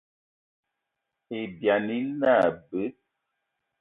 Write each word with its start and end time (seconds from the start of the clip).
Ibyani 1.41 1.97
ine 2.03 2.29
abe. 2.45 2.83